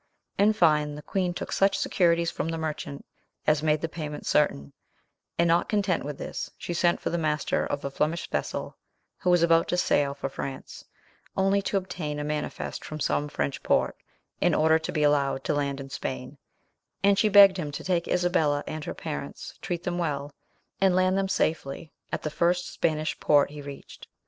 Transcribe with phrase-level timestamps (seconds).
[0.39, 3.05] In fine, the queen took such securities from the merchant
[3.45, 4.73] as made the payment certain;
[5.37, 8.75] and not content with this, she sent for the master of a Flemish vessel
[9.19, 10.85] who was about to sail for France,
[11.37, 13.95] only to obtain a manifest from some French port,
[14.39, 16.39] in order to be allowed to land in Spain;
[17.03, 20.33] and she begged him to take Isabella and her parents, treat them well,
[20.81, 24.07] and land them safely at the first Spanish port he reached.